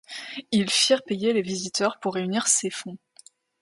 Ils 0.51 0.71
firent 0.71 1.03
payer 1.03 1.31
les 1.31 1.43
visiteurs 1.43 1.99
pour 1.99 2.15
réunir 2.15 2.47
ces 2.47 2.71
fonds. 2.71 2.97